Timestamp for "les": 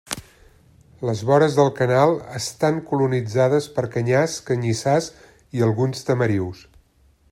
1.09-1.19